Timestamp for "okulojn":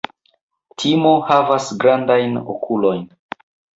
2.55-3.05